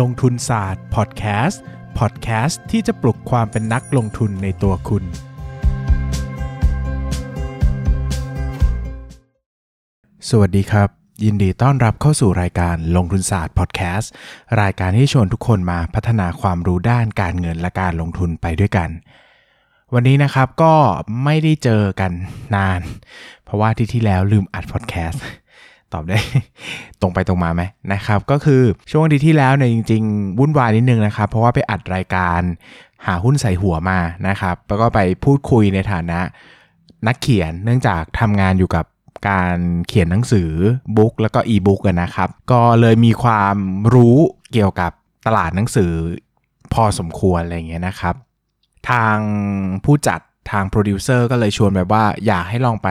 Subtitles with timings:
[0.00, 1.62] ลงทุนศาสตร์พอดแคสต์
[1.98, 5.04] พอดแคสต์ที่จะปลุกความเป็นนักลงทุนในตัวคุณ
[10.28, 10.88] สวัสดีครับ
[11.24, 14.10] ยินดีต้อนรับเข้าสู่รายการลงทุนศาสตร์พอดแคสต์
[14.60, 18.90] รายการที่ชวนทุกคนมาพัฒนาความรู้ด้านการเงินและการลงทุนไปด้วยกัน
[19.94, 20.74] วันนี้นะครับก็
[21.24, 22.12] ไม่ได้เจอกัน
[22.54, 22.80] นาน
[23.44, 25.22] เพราะว่าที่ที่แล้วลืมอัดพอดแคสต์
[25.92, 26.18] ตอบได้
[27.00, 27.62] ตรงไปตรงมาไหม
[27.92, 32.40] นะครับ ก็คือช่วงทิตย์ที่แล้วเนี่ยจริง ๆ วุ่นวายนิดนึงนะครับ เพราะว่าไปอัดรายการ
[33.06, 36.18] หาหุ้นใส่หัวมานะครับ แล้วก็ไปพูดคุยในฐานะ
[37.06, 38.84] นักเขียนเนื่องจากทำงานอยู่กับ
[39.28, 39.56] การ
[39.88, 40.50] เขียนหนังสือ
[40.96, 43.56] book แล้วก็อีบุ๊กนะครับ ก็เลยมีความ
[43.94, 44.16] รู้
[44.52, 44.92] เกี่ยวกับ
[45.26, 45.92] ตลาดหนังสือ
[46.74, 48.14] พอสมควรอะไรเงี้ยนะครับ
[48.90, 49.18] ทาง
[49.84, 52.88] ผู้จัด ทางโปรดิวเซอร์ก็เลยชวนแบบว่าอยากให้ลองไป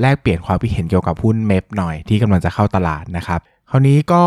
[0.00, 3.40] แลกเปลี่ยนความคิดเห็นเกี่ยวกับหุ้นเมฟหน่อยที่กำลังจะเข้าตลาดนะครับ
[3.70, 4.24] คราวนี้ก็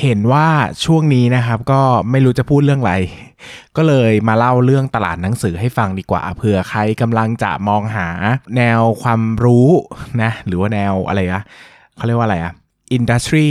[0.00, 0.48] เห็นว่า
[0.84, 2.94] ช่วงนี้นะครับก็ไม่รู้จะพูดเรื่องอะไร
[3.76, 8.08] ก็เลยมาเล่าเรื่องตลาดหนังสือให้ฟังดีกว่าเผื่อใครกำลังจะมองหา
[8.56, 9.68] แนวความรู้
[10.22, 11.44] นะหรือว่าแนวอะไรอะ
[11.96, 12.52] เขาเรียกว่าอะไรอะ
[12.96, 13.50] industry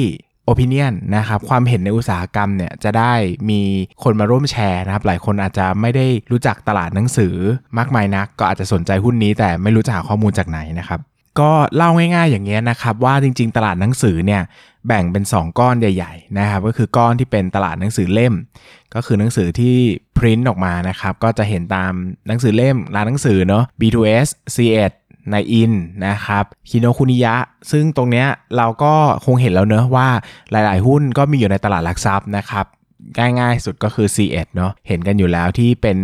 [0.49, 3.13] opinion นะครับความเห็นในอุตสาหกรรมเนี่ยจะได้
[3.49, 3.61] มี
[4.03, 7.35] คนมาร่วมแชร์นะครับ หลายคนอาจจะไม่ได้รู้จักตลาดหนังสือ
[7.77, 10.99] มากมายนัก ก็อาจจะสนใจหุ้นนี้ แต่ไม่รู้จะหาข้อมูลจากไหนนะครับ
[11.39, 14.41] ก็เล่าง่ายๆอย่างเงี้ยนะครับ ว่าจริง ๆ ตลาดหนังสือเนี่ย
[14.87, 18.33] แบ่งเป็น 2 ก้อนใหญ่ ๆ นะครับ ก็คือก้อนที่เป็นตลาดหนังสือเล่ม
[18.95, 19.75] ก็คือหนังสือที่
[20.17, 21.91] พริ้นออกมานะครับก็จะเห็นตาม
[22.27, 24.91] หนังสือเล่มร้านหนังสือเนาะ B2S C1
[25.31, 25.73] ในอิน
[26.07, 27.35] นะครับคิโนคุนิยะ
[27.71, 28.27] ซึ่งตรงเนี้ย
[28.57, 28.93] เราก็
[29.25, 30.07] คงเห็นแล้วเนอะว่า
[30.51, 32.65] หลาย ๆ หุ้นก็มีอยู่ในตลาดหลักทรัพย์นะครับ
[33.39, 35.97] ง่ายๆสุดก็คือ C1 เนาะ เห็นกันอยู่แล้วที่เป็น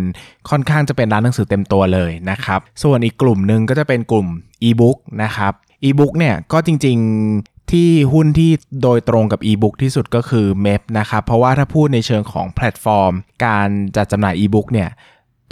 [0.50, 4.28] ค่อนข้างจะเป็นร้านหนังสือเต็มตัวเลยนะครับ ส่วนอีกกลุ่มหนึ่งก็จะเป็นกลุ่ม
[4.68, 5.52] e-book นะครับ
[5.84, 8.50] e-book เนี่ยก็จริงๆที่หุ้นที่
[8.82, 13.12] โดยตรงกับ e-book ที่สุดก็คือ MEP นะครับ เพราะว่าถ้าพูดในเชิงของแพลตฟอร์ม
[13.46, 14.88] การจัดจำหน่าย e-book เนี่ย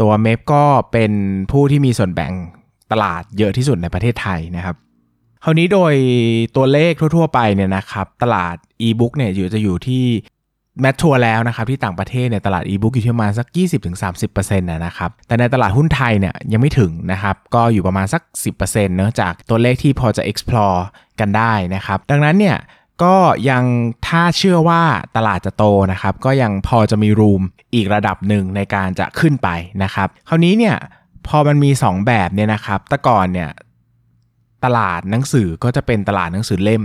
[0.01, 1.13] ตัว MEP ก็เป็น
[1.51, 2.33] ผู้ที่มีส่วนแบ่ง
[2.93, 4.77] ตลาดเยอะที่สุดในประเทศไทยนะครับ
[5.45, 5.95] คราวนี้โดย
[6.57, 10.05] ตัวเลขทั่ว ๆ ไปเนี่ยนะครับตลาด e-book เนี่ยอยู่จะอยู่ที่
[10.81, 13.47] แมททัวร์แล้วนะครับที่ต่างประเทศเนี่ยตลาด e-book อยู่ที่ประมาณสัก
[14.03, 18.23] 20-30%นะครับแต่ในตลาดหุ้นไทยเนี่ยยังไม่ถึงนะครับก็อยู่ประมาณสัก
[18.59, 20.79] 10%เนอะจากตัวเลขที่พอจะ explore
[21.21, 22.57] กันได้นะครับดังนั้นเนี่ย
[23.03, 23.17] ก็
[23.51, 23.65] ยัง
[24.07, 24.83] ถ้าเชื่อว่า
[25.17, 27.43] ตลาดจะโตนะครับก็ยังพอจะมีรูม
[27.75, 29.49] อีกระดับหนึ่งในการจะขึ้นไป
[29.83, 30.77] นะครับคราวนี้เนี่ย
[31.29, 33.51] พอมันมี 2 แบบเนี่ยนะครับ แต่ก่อนเนี่ย
[34.65, 36.85] ตลาดหนังสือก็จะเป็นตลาดหนังสือเล่ม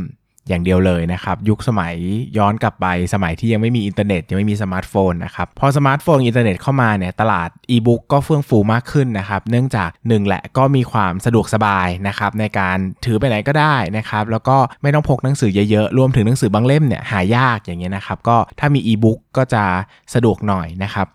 [0.50, 1.96] อย่างเดียวเลยนะครับ ยุคสมัย
[2.38, 19.64] ย้อนกลับไปสมัยที่ยังไม่มีอินเทอร์เน็ตยังไม่มีสมาร์ทโฟนนะครับ พอสมาร์ทโฟนอินเทอร์เน็ตเข้ามาเนี่ยตลาดอีบุ๊กก็เฟื่องฟูมากขึ้นนะครับ เนื่องจากหนึ่งแหละก็มีความสะดวกสบายนะครับในการถือไปไหนก็ได้นะครับ แล้วก็ไม่ต้องพกหนังสือเยอะๆ รวมถึงหนังสือบางเล่มเนี่ยหายากอย่างเงี้ยนะครับ ก็ถ้ามีอีบุ๊กก็จะ
[20.14, 21.08] สะดวกหน่อยนะครับ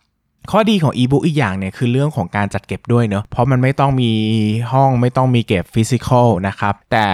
[0.50, 4.12] ข้อดีของ e-book อีกอย่างเนี่ยคือเรื่องของการจัดเก็บด้วยเนาะเพราะมันไม่ต้องมี
[4.72, 7.06] ห้องไม่ต้องมีเก็บ physical นะครับแต่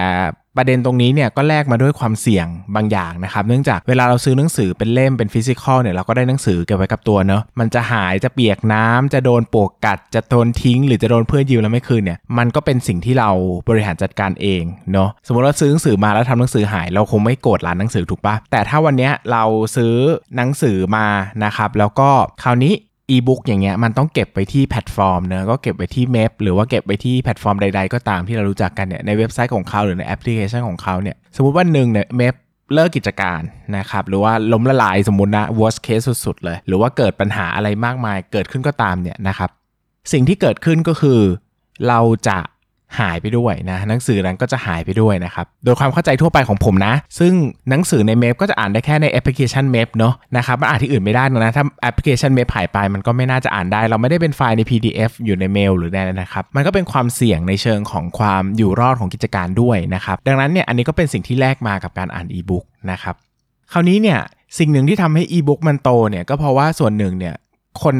[0.57, 13.29] ประเด็นตรงนี้เนี่ยก็แลกมาด้วยความเสี่ยงบางอย่างนะครับเนื่องจากเวลาเราซื้อหนังสือเป็นเล่มเป็น physical เนี่ยเราก็ได้หนังสือเก็บไว้กับตัวเนาะมันจะหายจะเปียกน้ำจะโดนปลวกกัด จะโดนทิ้ง หรือจะโดนเพื่อนยืมแล้วไม่คืนเนี่ยมันก็เป็นสิ่งที่เรา
[13.69, 19.43] บริหารจัดการเองเนาะสมมติเราซื้อหนังสือมาแล้วทำหนังสือหาย เราคงไม่โกรธร้านหนังสือถูกปะแต่ถ้าวันนี้เรา
[19.75, 19.95] ซื้อ
[20.35, 21.07] หนังสือมา
[21.43, 22.09] นะครับแล้วก็
[22.43, 22.73] คราวนี้
[23.09, 32.33] อีบุ๊กอย่างเงี้ยมันต้องเก็บไปที่แพลตฟอร์มเนอะก็เก็บไปที่ MEB หรือว่าเก็บไปที่แพลตฟอร์มใด ๆ ก็ตามที่เรารู้จักกันเนี่ยในเว็บไซต์ของเขาหรือในแอปพลิเคชันของเขาเนี่ยสมมุติว่าหนึ่งเนี่ย MEB
[32.73, 33.41] เลิกกิจการ
[33.77, 39.49] นะครับหรือว่าล้มละลายสมมุตินะ worst case สุดๆเลย หรือว่าเกิดปัญหาอะไรมากมายเกิดขึ้นก็ตามเนี่ยนะครับ
[40.11, 41.19] สิ่งที่เกิดขึ้นก็คือ
[41.87, 42.37] เราจะ
[42.99, 47.33] หายไปด้วยนะหนังสือนั้นก็จะหายไปด้วยนะครับโดยความเข้าใจทั่วไปของผมนะ ซึ่ง
[47.69, 63.15] หนังสือใน MEB ก็จะอ่านได้แค่ในแอปพลิเคชัน MEB เนาะนะครับมันอ่านที่อื่นไม่ได้นะถ้าแอปพลิเคชัน MEB หายไปมันก็ไม่น่าจะอ่านได้ เราไม่ได้เป็นไฟล์ใน PDF อยู่ในเมลหรือในนะครับมันก็เป็นความเสี่ยงในเชิงของความอยู่รอดของกิจการด้วยนะครับดังนั้นเนี่ยอันนี้ก็เป็นสิ่งที่แลกมากับการอ่านอีบุ๊กนะครับ
[63.71, 64.19] คราวนี้เนี่ย
[64.59, 67.35] สิ่งหนึ่งที่ทำให้อีบุ๊กมันโตเนี่ยก็เพราะว่าส่วนหนึ่งเนี่ย
[67.83, 67.95] คน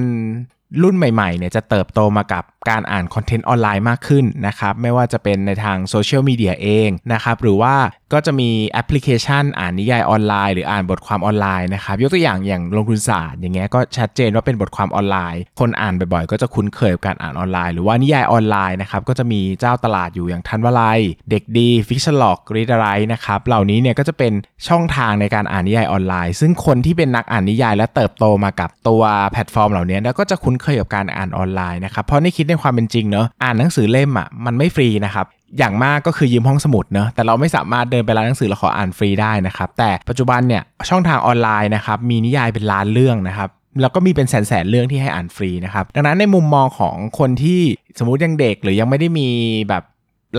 [0.82, 7.76] รุ่นใหม่ๆเนี่ยจะเติบโตมากับการอ่านคอนเทนต์ออนไลน์มากขึ้นนะครับไม่ว่าจะเป็นในทางโซเชียลมีเดียเองนะครับหรือว่า
[8.14, 21.00] ก็จะมีแอปพลิเคชัน อ่านนิยายออนไลน์ หรืออ่านบทความออนไลน์นะครับยกตัวอย่างอย่างลงทุนศาสตร์อย่างเงี้ยก็ชัดเจนว่าเป็นบทความออนไลน์ คนอ่านบ่อยๆ ก็จะคุ้นเคยกับการอ่านออนไลน์ หรือว่านิยายออนไลน์นะครับก็จะมีเจ้าตลาดอยู่อย่างธัญวลัย
[21.32, 24.34] เด็กดี Fictionlog readAwrite นะครับเหล่านี้เนี่ยก็จะเป็น
[24.68, 35.26] ช่องทางในการอ่านนิยายออนไลน์ ซึ่งคนที่เป็นนักอ่านนิยายและเติบโตมากับตัวแพลตฟอร์มเหล่านี้แล้วก็จะคุ้นเคยกับการอ่านออนไลน์นะครับเพราะในคิดในความเป็นจริงเนอะอ่านหนังสือเล่มอะมันไม่ฟรีนะครับ
[35.58, 43.50] อย่างมากก็คือยืมห้องสมุดเนอะแต่เราไม่สามารถเดินไปร้านหนังสือแล้วขออ่านฟรีได้นะครับ แต่ปัจจุบันเนี่ยช่องทางออนไลน์นะครับมีนิยายเป็นล้านเรื่องนะครับ
[43.82, 47.62] แล้วก็มีเป็นแสนแสนเรื่องที่ให้อ่านฟรีนะครับดังนั้นในมุมมองของคนที่
[48.00, 49.28] สมมุติยังเด็กหรือยังไม่ได้มี
[49.70, 49.84] แบบ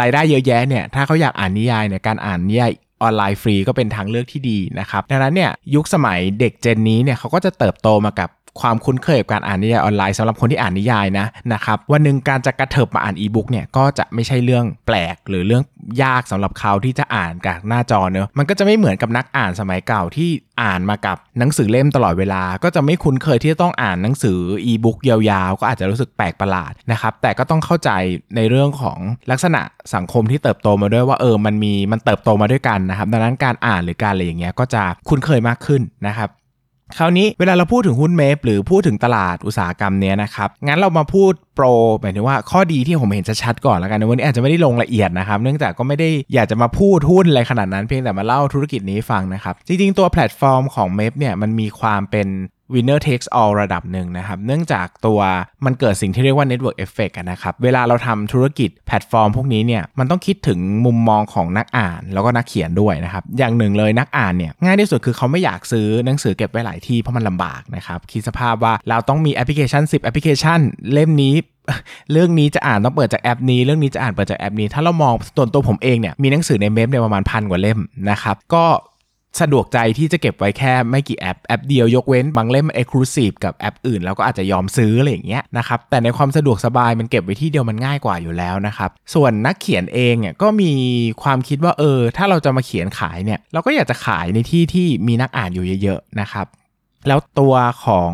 [0.01, 2.71] รายได้เยอะแยะเนี่ยถ้าเขาอยากอ่านนิยายเนี่ยการอ่านนิยาย
[3.03, 8.29] ออนไลน์ฟรีก็เป็นทางเลือกที่ดีนะครับดังนั้นเนี่ยยุคสมัยเด็กเจนนี้เนี่ยเขาก็จะเติบโตมากับ
[8.61, 15.63] ความคุ้นเคยกับการอ่านนิยายออนไลน์สำหรับคนที่อ่านนิยายนะนะครับวันหนึ่งการจะกระเถิบมาอ่านอีบุ๊กเนี่ยก็จะไม่ใช่เรื่องแปลกหรือเรื่อง
[16.03, 20.31] ยากสำหรับเขาที่จะอ่านกับหน้าจอเนอะมันก็จะไม่เหมือนกับนักอ่านสมัยเก่าที่
[20.63, 25.19] อ่านมากับหนังสือเล่มตลอดเวลา ก็จะไม่คุ้นเคยที่จะต้องอ่านหนังสืออีบุ๊กยา
[25.49, 27.91] วๆ ก็อาจจะรู้สึกแปลกประหลาดนะครับแต่ก็ต้องเข้าใจ
[28.37, 28.99] ในเรื่องของ
[29.31, 29.61] ลักษณะ
[29.95, 36.29] สังคมที่เติบโตมาด้วยว่าเออมันมีมันเติบโตมาด้วยกันนะครับดังนั้นการอ่านหรือการอะไรอย่างเงี้ยก็จะคุ้นเคยมากขึ้นนะครับ
[36.99, 41.67] คราวนี้เวลาเราพูดถึงหุ้นเมฟหรือพูดถึงตลาดอุตสาหกรรมเนี้ยนะครับ งั้นเรามาพูดโปร
[42.01, 52.29] หมายถึงว่าข้อดีที่ผมเห็นชัดๆก่อนแล้วกันวันนี้อาจจะไม่ได้ลงละเอียดนะครับ เนื่องจากก็ไม่ได้อยากจะมาพูดหุ้นอะไรขนาดนั้นเพียงแต่มาเล่าธุรกิจนี้ฟังนะครับ จริงๆ ตัวแพลตฟอร์มของเมฟเนี่ยมันมีความเป็น
[52.75, 55.21] winner takes all ระดับหนึ่งนะครับ เนื่องจากตัว
[55.65, 70.61] มันเกิดสิ่งที่เรียกว่า network effect นะครับ เวลาเราทำธุรกิจแพลตฟอร์มพวกนี้เนี่ย มันต้องคิดถึงมุมมองของนักอ่านแล้วก็นักเขียนด้วยนะครับ อย่างหนึ่งเลยนักอ่านเนี่ย ง่ายที่สุดคือเขาไม่อยากซื้อหนังสือเก็บไว้หลายที่เพราะมันลำบากนะครับ คิดสภาพว่าเราต้องมีแอปพลิเคชัน 10 แอปพลิเคชัน
[70.93, 71.35] เล่มนี้
[72.13, 77.79] เรื่องนี้จะอ่านต้องเปิดจากแอปนี้ เรื่องนี้จะอ่านเปิดจากแอปนี้ ถ้าเรามองตัวตัวผมเองเนี่ยมีหนังสือใน MEB เนี่ยประมาณพันกว่าเล่ม
[78.11, 78.65] นะครับก็
[79.41, 90.73] สะดวกใจที่จะเก็บไว้แค่ไม่กี่แอป แอปเดียวยกเว้นบางเล่ม Exclusive กับแอปอื่น แล้วก็อาจจะยอมซื้ออะไรอย่างเงี้ยนะครับแต่ในความสะดวกสบายมันเก็บไว้ที่เดียวมันง่ายกว่าอยู่แล้วนะครับส่วนนักเขียนเองเนี่ยก็มี
[91.23, 96.47] ความคิดว่าเออ ถ้าเราจะมาเขียนขายเนี่ยเราก็อยากจะขายในที่ที่มีนักอ่านอยู่เยอะๆนะครับ
[97.09, 97.55] แล้วตัว
[97.85, 98.13] ของ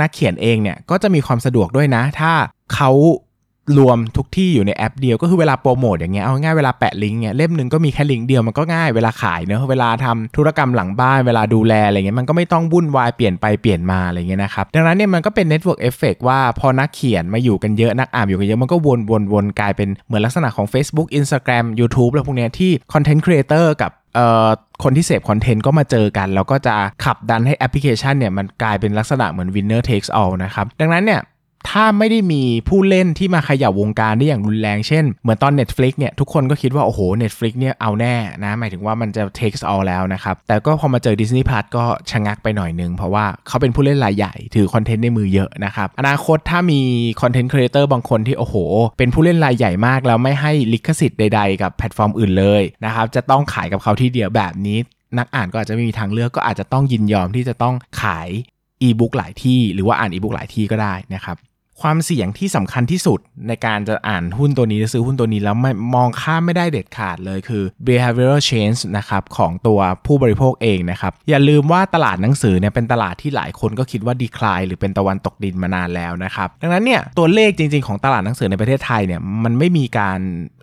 [0.00, 2.32] นักเขียนเองเนี่ยก็จะมีความสะดวกด้วยนะ ถ้า
[2.74, 2.90] เขา
[3.78, 24.48] รวมทุกที่อยู่ในแอปเดียวก็คือเวลาโปรโมทอย่างเงี้ยเอาง่ายเวลาแปะลิงก์เนี่ยเล่มหนึ่งก็มีแค่ลิงก์เดียวมันก็ง่ายเวลาขายเนอะเวลาทำธุรกรรมหลังบ้านเวลาดูแลอะไรเงี้ยมันก็ไม่ต้องวุ่นวายเปลี่ยนไปเปลี่ยนมาอะไรเงี้ยนะครับดังนั้นเนี่ยมันก็เป็น network effect ว่าพอนักเขียนมาอยู่กันเยอะนักอ่านอยู่กันเยอะมันก็วนวนวนกลายเป็นเหมือนลักษณะของ Facebook Instagram YouTube แล้วพวกเนี้ยที่คอนเทนต์ครีเอเตอร์กับเอ่อ
[24.82, 26.74] คนที่เสพคอนเทนต์ก็มาเจอกัน แล้วก็จะ
[27.04, 31.20] ขับดันให้แอปพลิเคชันเนี่ยมันกลายเป็นลักษณะเหมือน winner takes all นะครับดังนั้นเนี่ย
[31.70, 38.14] ถ้าไม่ได้มีผู้เล่นที่มาขยับวงการได้อย่างรุนแรง เช่น เหมือนตอน Netflix เนี่ย ทุกคนก็คิดว่า โอ้โห Netflix เนี่ยเอาแน่
[38.44, 46.80] นะ หมายถึงว่ามันจะ takes all แล้วนะครับ แต่ก็พอมาเจอ Disney Plus ก็ชะงักไปหน่อยนึง เพราะว่าเขาเป็นผู้เล่นรายใหญ่ ถือคอนเทนต์ในมือเยอะนะครับ อนาคตถ้ามี
[47.22, 48.56] คอนเทนต์ครีเอเตอร์บางคนที่ โอ้โห
[48.98, 54.78] เป็นผู้เล่นรายใหญ่มาก แล้วไม่ให้ลิขสิทธิ์ใด ๆ กับแพลตฟอร์มอื่นเลยนะครับจะต้องขายกับเขาที่เดียวแบบนี้
[55.18, 58.28] นักอ่านก็อาจจะไม่มีทางเลือกก็อาจจะต้องยินยอมที่จะต้องขาย
[58.82, 61.36] อีบุ๊กหลายที่หรือว่าอ่านอีบุ๊กหลายที่ก็ได้นะครับ
[61.82, 80.20] ความเสี่ยงที่สำคัญที่สุดในการจะอ่านหุ้นตัวนี้จะซื้อหุ้นตัวนี้แล้วไม่มองข้ามไม่ได้เด็ดขาดเลยคือ behavioral change นะครับของตัวผู้บริโภคเองนะครับ อย่าลืมว่าตลาดหนังสือเนี่ยเป็นตลาดที่หลายคนก็คิดว่า decline หรือเป็นตะวันตกดินมานานแล้วนะครับ ดังนั้นเนี่ยตัวเลขจริงๆของตลาดหนังสือในประเทศไทยเนี่ยมันไม่มีการ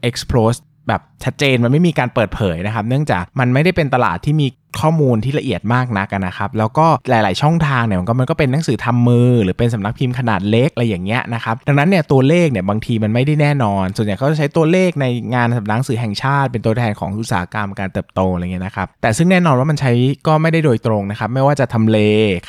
[0.10, 0.60] expose
[0.92, 4.48] แบบชัดเจนมันไม่มีการเปิดเผยนะครับ เนื่องจากมันไม่ได้เป็นตลาดที่มี
[4.82, 19.92] ข้อมูลที่ละเอียดมากนักนะครับ แล้วก็หลาย ๆ ช่องทางเนี่ยมันก็มันก็เป็นหนังสือทำมือ หรือเป็นสำนักพิมพ์ขนาดเล็กอะไรอย่างเงี้ยนะครับดังนั้นเนี่ยตัวเลขเนี่ยบางทีมันไม่ได้แน่นอน ส่วนใหญ่เขาจะใช้ตัวเลขในงานสำนักสือแห่งชาติ เป็นตัวแทนของอุตสาหกรรมการเติบโตอะไรเงี้ยนะครับแต่ซึ่งแน่นอนว่ามันใช้
[20.28, 22.00] ก็ไม่ได้โดยตรงนะครับไม่ว่าจะทำเล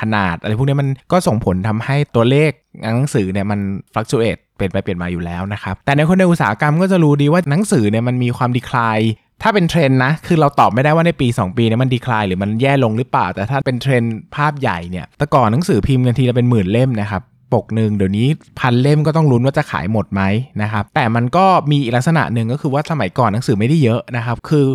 [0.00, 2.50] ขนาดอะไรพวกนี้มันก็ส่งผลทำให้ตัวเลข
[2.96, 3.60] หนังสือเนี่ยมัน
[3.94, 9.00] fluctuate เปลี่ยนไปเปลี่ยนมาอยู่แล้วนะครับ แต่ในคนในอุตสาหกรรมก็จะรู้ดีว่าหนังสือเนี่ยมันมีความ decline
[9.42, 14.02] ถ้าเป็นเทรนนะ คือเราตอบไม่ได้ว่าในปี 2 ปีนี้มัน decline หรือมันแย่ลงหรือเปล่า แต่ถ้าเป็นเทรน
[14.36, 17.22] ภาพใหญ่เนี่ย แต่ก่อนหนังสือพิมพ์กันทีละเป็นหมื่นเล่มนะครับ
[17.54, 18.26] ปกหนึ่งเดี๋ยวนี้
[18.60, 20.22] พันเล่มก็ต้องลุ้นว่าจะขายหมดไหม
[20.62, 24.66] นะครับ แต่มันก็มีลักษณะหนึ่งก็คือว่าสมัยก่อนหนังสือไม่ได้เยอะนะครับ คือ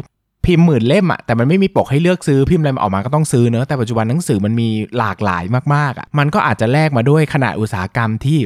[0.46, 5.44] พิมพ์หมื่นเล่มอะแต่มันไม่มีปกให้เลือกซื้อพิมพ์อะไรมาออกมาก็ต้องซื้อเนอะแต่ปัจจุบันหนังสือมันมีหลากหลาย
[5.76, 8.40] มากๆอะมันก็อาจจะแลกมาด้วยขนาดอุตสาหกรรมที่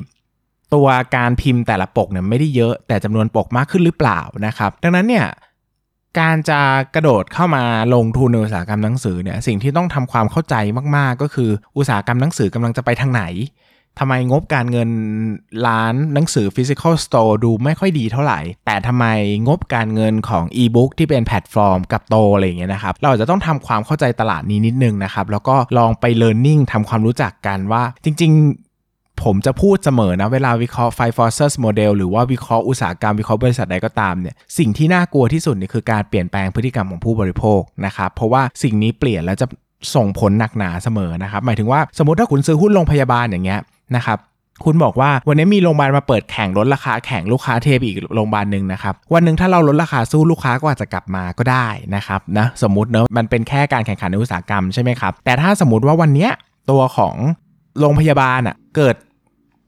[0.73, 5.27] ตัวการพิมพ์แต่ละปกเนี่ยไม่ได้เยอะแต่จำนวนปกมากขึ้นหรือเปล่านะครับ ดังนั้นเนี่ย
[6.19, 6.59] การจะ
[6.95, 7.63] กระโดดเข้ามา
[7.95, 10.55] ลงทุนในอุตสาหกรรมหนังสือเนี่ยสิ่งที่ต้องทำความเข้าใจ
[10.95, 13.23] มากๆ ก็คืออุตสาหกรรมหนังสือกำลังจะไปทางไหน
[13.99, 14.89] ทำไมงบการเงิน
[15.67, 19.05] ร้านหนังสือ physical store ดูไม่ค่อยดีเท่าไหร่ แต่ทำไม
[19.47, 28.33] งบการเงินของอีบุ๊กที่เป็นแพลตฟอร์มกับโตอะไรอย่างเงี้ยนะครับ เราจะต้องทำความเข้าใจตลาดนี้นิดนึงนะครับ แล้วก็ลองไปเรียนรู้ทำความรู้จักกันว่าจริง
[29.23, 39.47] ผมจะพูดเสมอนะ เวลาวิเคราะห์ Five Forces Model หรือว่าวิเคราะห์อุตสาหกรรม วิเคราะห์บริษัทใดก็ตามเนี่ยสิ่งที่น่ากลัวที่สุดนี่คือการเปลี่ยนแปลงพฤติกรรมของผู้บริโภคนะครับเพราะว่าสิ่งนี้เปลี่ยนแล้วจะ
[39.95, 43.59] ส่งผลหนักหนาเสมอนะครับหมายถึงว่าสมมติถ้าคุณซื้อหุ้นโรงพยาบาลอย่างเงี้ย
[43.95, 44.17] นะครับ
[44.65, 56.29] คุณบอกว่าวันนี้มีโรงพยาบาลมาเปิดแข่งลดราคาแข่งลูกค้าเทปอีกโรงพยาบาลหนึ่งนะครับวันหนึ่งถ้าเราลดราคาสู้ลูกค้าก็อาจจะกลับมาก็ได้นะครับนะสมมติเนอะมันเป็นแค่การแข่งขันในอุตสาหกรรมใช่ไหมครับแต่ถ้าสมมติว่าวันนี้
[56.71, 57.15] ตัวของ
[57.79, 58.95] โรงพยาบาลอะเกิด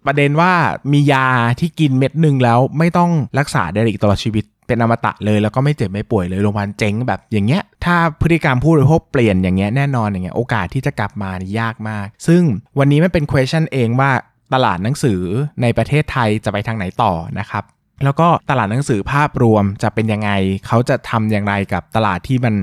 [0.06, 0.54] ประเด็นว่า
[0.92, 1.28] มียา
[1.60, 12.42] ที่กินเม็ดหนึ่งแล้วไม่ต้องรักษาได้อีกตลอดชีวิต เป็นอมตะเลยแล้วก็ไม่เจ็บไม่ป่วยเลยโรงพยาบาลเจ๊งแบบอย่างเงี้ยถ้าพฤติกรรมผู้บริโภคเปลี่ยนอย่างเงี้ยแน่นอนอย่างเงี้ยโอกาสที่จะกลับมานี่ยากมาก ซึ่ง
[12.80, 14.12] วันนี้มันเป็น question เองว่า
[14.54, 15.22] ตลาดหนังสือ
[15.62, 17.64] ในประเทศไทยจะไปทางไหนต่อนะครับ
[18.04, 20.30] แล้วก็ตลาดหนังสือภาพรวมจะเป็นยังไง
[20.68, 22.56] เขาจะทำอย่างไรกับตลาดที่มัน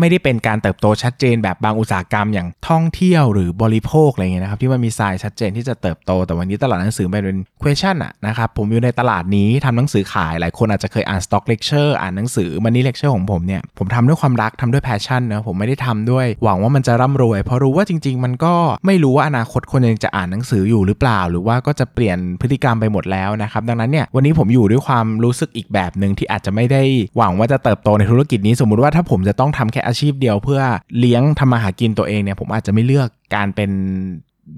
[0.00, 18.54] ไม่ได้เป็นการเติบโตชัดเจนแบบบางอุตสาหกรรมอย่างท่องเที่ยวหรือบริโภคอะไรเงี้ยนะครับที่มันมีทรายชัดเจนที่จะเติบโต แต่วันนี้ตลาดหนังสือเป็น question อะนะครับผมอยู่ในตลาดนี้ทำหนังสือขายหลายคนอาจจะเคยอ่าน stock lecture อ่านหนังสือมันนี่ lecture ของผมเนี่ยผมทำด้วยความรักทำด้วย passion นะผมไม่ได้ทำด้วย หวังว่ามันจะร่ำรวย เพราะรู้ว่าจริง ๆ มันก็
[18.86, 26.82] ไม่รู้ว่าอนาคตคนยังจะอ่านหนังสืออยู่หรือเปล่า หรือว่าก็จะเปลี่ยนพฤติกรรมไปหมดแล้วนะครับดังนั้นเนี่ยวันนี้ผมอยู่ด้วยความรู้สึกอีกแบบหนึ่งที่อาจจะไม่ได้
[27.16, 30.60] หวังว่าจะเติบโตในธุรกิจนี้สมมุติว่าถ้าผมจะต้องทำแค่อาชีพเดียวเพื่อ
[30.98, 33.70] เลี้ยงทำมาหากินตัวเองเนี่ยผมอาจจะไม่เลือกการเป็น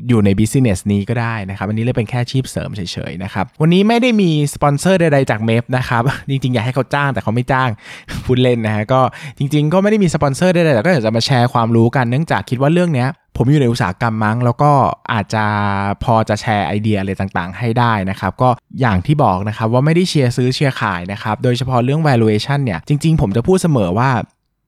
[0.09, 7.69] อยู่ใน business นี้ก็ได้นะครับวันนี้เลยเป็นแค่อาชีพเสริมเฉยๆนะครับ วันนี้ไม่ได้มีสปอนเซอร์ใดๆจาก MEB นะครับ จริงๆ อยากให้เขาจ้างแต่เขาไม่จ้าง
[8.25, 9.01] พูดเล่นนะฮะก็
[9.39, 14.71] จริงๆ ก็ไม่ได้มีสปอนเซอร์ใดๆแต่ก็อยากจะมาแชร์ความรู้กันเนื่องจากคิดว่าเรื่องเนี้ยผมอยู่ในอุตสาหกรรมมั้ง แล้วก็
[15.13, 15.45] อาจจะ
[16.05, 18.49] พอจะแชร์ไอเดียอะไรต่างๆ ให้ได้นะครับ ก็
[18.81, 24.11] อย่างที่บอกนะครับว่าไม่ได้เชียร์ซื้อเชียร์ขายนะครับ โดยเฉพาะเรื่อง valuation เนี่ย จริงๆ ผมจะพูดเสมอว่า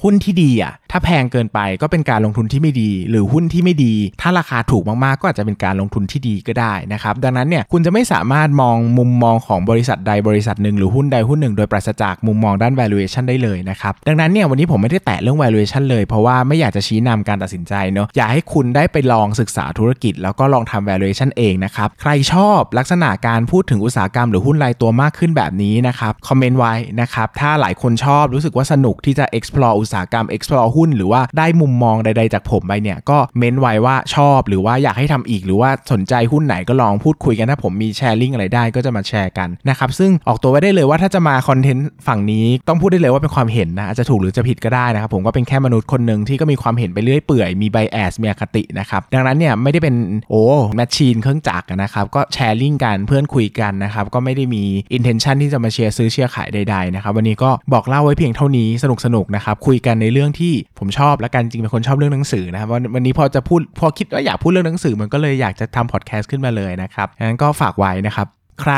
[0.03, 29.77] หุ้นที่ดีอะถ้าแพงเกินไปก็เป็นการลงทุนที่ไม่ดี หรือหุ้นที่ไม่ดี ถ้าราคาถูกมากๆ ก็อาจจะเป็นการลงทุนที่ดีก็ได้นะครับ ดังนั้นเนี่ยคุณจะไม่สามารถมองมุมมองของบริษัทใดบริษัทหนึ่งหรือหุ้นใดหุ้นหนึ่งโดยปราศจากมุมมองด้าน valuation ได้เลยนะครับ ดังนั้นเนี่ยวันนี้ผมไม่ได้แตะเรื่อง valuation เลย เพราะว่าไม่อยากจะชี้นำการตัดสินใจเนาะอยากให้คุณได้ไปลองศึกษาธุรกิจ แล้วก็ลองทำ valuation เองนะครับใครชอบลักษณะการพูดถึงอุตสาหกรรมหรือหุ้นรายตัวมากขึ้นแบบนี้นะครับคอมเมนต์ไว้นะครับถ้าหลายคนชอบรู้สึกว่าสนุกที่จะ explore
[29.81, 49.95] อุตสาหกรรม explore หุ้นหรือว่าได้มุมมองใด ๆ จากผมไปเนี่ยก็เม้นไว้ว่าชอบหรือว่าอยากให้ทำอีก หรือว่าสนใจหุ้นไหนก็ลองพูดคุยกันถ้าผมมี sharing อะไรได้ก็จะมาแชร์กันนะครับซึ่งออกตัวไว้ได้เลยว่าถ้าจะมาคอนเทนต์ฝั่งนี้ต้องพูดได้เลยว่าเป็นความเห็นนะอาจจะถูกหรือจะผิดก็ได้นะครับผมก็เป็นแค่มนุษย์คนหนึ่งที่ก็มีความเห็นไปเรื่อยเปื่อยมี bias มีอคตินะครับดังนั้นเนี่ยไม่ได้เป็น
[50.31, 50.43] โอ้
[50.77, 58.69] machine เครื่องจักรนะครับก็ sharing กันเพื่อนคุยกันนะครับก็ไม่ได้มีintention ที่จะมาเชียร์ซื้อเชียร์ขายใดๆนะครับวันนี้ก็บอกเล่าไว้เพียงเท่านี้
[59.05, 68.27] สนุกๆนะครับคุยกันในเรื่องที่ ผมชอบและกันจริงเป็นคนชอบเรื่องหนังสือนะครับวันวันนี้พอจะพูดพอคิดว่าอยากพูดเรื่องหนังสือมันก็เลยอยากจะทำพอดแคสต์ขึ้นมาเลยนะครับงั้นก็ฝากไว้นะครับ
[68.63, 68.75] ใคร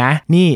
[0.00, 0.48] นะ นี่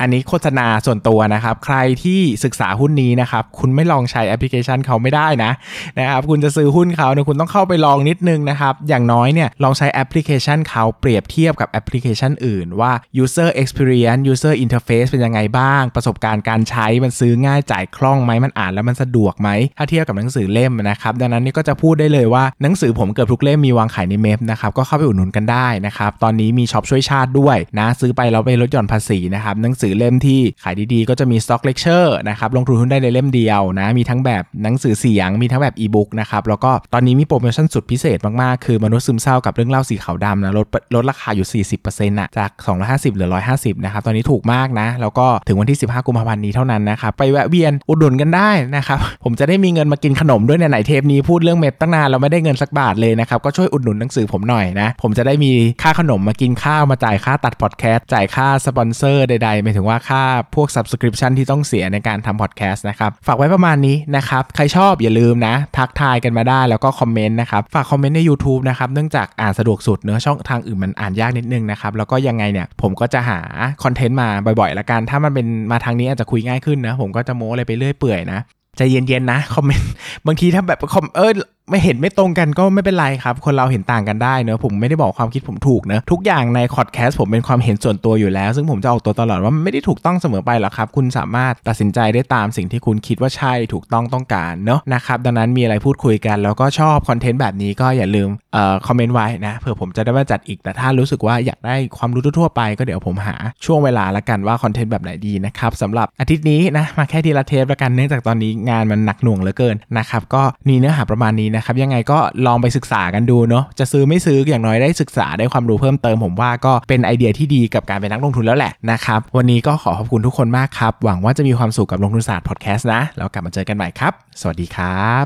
[0.00, 5.50] อันนี้โฆษณาส่วนตัวนะครับ ใครที่ศึกษาหุ้นนี้นะครับ คุณไม่ลองใช้แอปพลิเคชันเขาไม่ได้นะ
[5.98, 19.48] นะครับ คุณจะซื้อหุ้นเขาเนี่ยคุณต้องเข้าไปลองนิดนึงนะครับ อย่างน้อยเนี่ยลองใช้แอปพลิเคชันเขาเปรียบเทียบกับแอปพลิเคชันอื่นว่า user experience user interface เป็นยังไงบ้าง ประสบการณ์การใช้มันซื้อง่ายจ่ายคล่องไหมมันอ่านแล้วมันสะดวกไหม
[19.78, 42.50] ถ้าเทียบกับหนังสือเล่มนะครับ ดังนั้นนี่ก็จะพูดได้เลยว่าหนังสือผมเกือบทุกเล่มมีวางขายใน MEB นะครับ ก็เข้าไปอุดหนุนกันได้นะครับ ตอนนี้มีช็อปช่วยชาติด้วยนะ ซื้อไปแล้วไปลดหย่อนภาษีนะครับหนังสือเล่มที่ขายดีๆ ก็จะมี Stock Lecture นะครับลงทุนหุ้นได้ในเล่มเดียวนะมีทั้งแบบหนังสือเสียง มีทั้งแบบอีบุ๊กนะครับแล้วก็ตอนนี้มีโปรโมชั่นสุดพิเศษมากๆ คือมนุษย์ซึมเศร้ากับเรื่องเล่าสีขาวดำนะลดลดราคาอยู่ 40%นะจาก
[42.84, 55.52] 250เหลือ 150นะครับตอนนี้ถูกมากนะแล้วก็ถึงวันที่ 15 กุมภาพันธ์นี้เท่านั้นนะครับไปแวะเวียนอุดหนุนกันได้นะครับผมจะได้มีเงินมากินขนมด้วยในไหนเทปนี้พูดเรื่อง MEB ตั้งนานเราไม่ได้เงินสักบาทเลยนะครับก็ช่วยอุดหนุนหนังสือผมหน่อยนะผมจะได้มี
[55.82, 60.22] ค่าขนมมากินข้าวมาจ่ายค่าตัดพอดแคสต์จ่ายค่าสปอนเซอร์ใดๆหมายถึงว่าค่า
[60.54, 73.38] พวก subscription ที่ต้องเสียในการทำพอดแคสต์นะครับ ฝากไว้ประมาณนี้นะครับ ใครชอบอย่าลืมนะ ทักทายกันมาได้แล้วก็คอมเมนต์นะครับ ฝากคอมเมนต์ใน YouTube นะครับ เนื่องจากอ่านสะดวกสุดเนอะช่องทางอื่นมันอ่านยากนิดนึงนะครับ แล้วก็ยังไงเนี่ย ผมก็จะหา
[73.82, 74.28] คอนเทนต์มา
[74.60, 78.40] บ่อยๆละกัน ถ้ามันเป็นมาทางนี้อาจจะคุยง่ายขึ้นนะ ผมก็จะโม้อะไรไปเรื่อยเปื่อยนะ
[78.76, 79.90] ใจเย็นๆนะคอมเมนต์
[80.26, 81.32] บางทีถ้าแบบคอมเออ
[81.70, 125.24] ไม่เห็นไม่ตรงกันก็ไม่เป็นไรครับ คนเราเห็นต่างกันได้เนอะผมไม่ได้บอกความคิดผมถูกเนอะทุกอย่างในคอร์ดแคสต์ผมเป็นความเห็นส่วนตัวอยู่แล้ว ซึ่งผมจะออกตัวตลอดว่ามันไม่ได้ถูกต้องเสมอไปหรอกครับ คุณสามารถตัดสินใจได้ตามสิ่งที่คุณคิดว่าใช่ถูกต้องต้องการเนอะนะครับดังนั้นมีอะไรพูดคุยกัน แล้วก็ชอบคอนเทนต์แบบนี้ก็อย่าลืมเอ่อคอมเมนต์ไว้นะเผื่อผมจะได้มาจัดอีกแต่ถ้ารู้สึกว่าอยากได้ความรู้ทั่วไปก็เดี๋ยวผมหาช่วงเวลาละกันว่าคอนเทนต์แบบไหนดีนะครับสำหรับอาทิตย์นี้นะมาแค่ทีละเทปละกันเนื่องจากตอนนี้งานมันหนักหน่วงเหลือเกินนะครับก็มีเนื้อหาประมาณนี้นะครับ ยังไงก็ลองไปศึกษากันดูเนาะจะซื้อไม่ซื้ออย่างน้อยได้ศึกษาได้ความรู้เพิ่มเติมผมว่าก็เป็นไอเดียที่ดีกับการเป็นนักลงทุนแล้วแหละนะครับวันนี้ก็ขอขอบคุณทุกคนมากครับ หวังว่าจะมีความสุขกับลงทุนศาสตร์พอดแคสต์นะแล้วกลับมาเจอกันใหม่ครับ สวัสดีครับ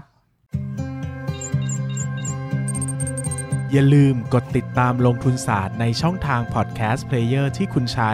[3.73, 8.13] อย่าลืมกดติดตามลงทุนศาสตร์ในช่องทางพอดแคสต์เพลเยอร์ที่คุณใช้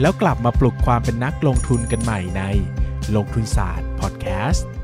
[0.00, 2.42] แล้วกลับมาปลุกความเป็นนักลงทุนกันใหม่ใน
[3.16, 4.77] ลงทุนศาสตร์พอดแคสต์